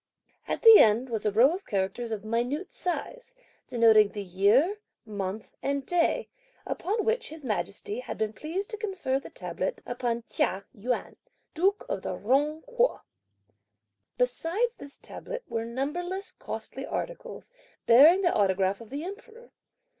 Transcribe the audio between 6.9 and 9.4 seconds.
which His Majesty had been pleased to confer the